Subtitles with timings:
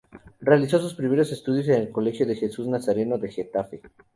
[0.39, 3.81] Realizó sus primeros estudios en el colegio Jesús Nazareno de Getafe.